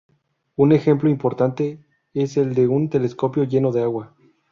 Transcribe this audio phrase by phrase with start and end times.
[0.55, 1.79] Un ejemplo importante
[2.15, 4.15] es el de un telescopio lleno de agua.